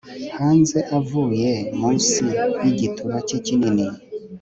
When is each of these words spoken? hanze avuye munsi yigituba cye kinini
hanze 0.37 0.77
avuye 0.97 1.49
munsi 1.79 2.23
yigituba 2.63 3.15
cye 3.27 3.37
kinini 3.45 3.85